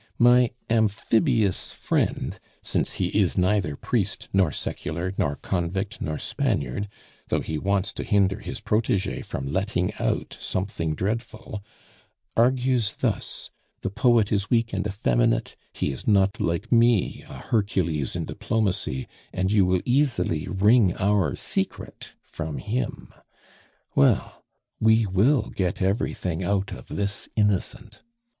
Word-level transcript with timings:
My 0.17 0.49
amphibious 0.67 1.73
friend 1.73 2.39
since 2.63 2.93
he 2.93 3.09
is 3.09 3.37
neither 3.37 3.75
priest, 3.75 4.29
nor 4.33 4.51
secular, 4.51 5.13
nor 5.15 5.35
convict, 5.35 6.01
nor 6.01 6.17
Spaniard, 6.17 6.87
though 7.27 7.41
he 7.41 7.59
wants 7.59 7.93
to 7.93 8.03
hinder 8.03 8.39
his 8.39 8.61
protege 8.61 9.21
from 9.21 9.53
letting 9.53 9.93
out 9.99 10.37
something 10.39 10.95
dreadful 10.95 11.63
argues 12.35 12.93
thus: 12.93 13.51
'The 13.81 13.91
poet 13.91 14.31
is 14.31 14.49
weak 14.49 14.73
and 14.73 14.87
effeminate; 14.87 15.55
he 15.71 15.91
is 15.91 16.07
not 16.07 16.41
like 16.41 16.71
me, 16.71 17.23
a 17.29 17.35
Hercules 17.35 18.15
in 18.15 18.25
diplomacy, 18.25 19.07
and 19.31 19.51
you 19.51 19.67
will 19.67 19.81
easily 19.85 20.47
wring 20.47 20.95
our 20.97 21.35
secret 21.35 22.15
from 22.23 22.57
him.' 22.57 23.13
Well, 23.93 24.43
we 24.79 25.05
will 25.05 25.51
get 25.51 25.79
everything 25.79 26.41
out 26.43 26.71
of 26.71 26.87
this 26.87 27.29
innocent." 27.35 28.01